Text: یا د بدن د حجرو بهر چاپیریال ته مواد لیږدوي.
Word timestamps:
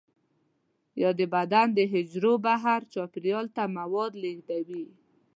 یا 1.01 1.09
د 1.19 1.21
بدن 1.35 1.67
د 1.77 1.79
حجرو 1.93 2.33
بهر 2.45 2.79
چاپیریال 2.93 3.45
ته 3.55 3.63
مواد 3.77 4.11
لیږدوي. 4.23 4.85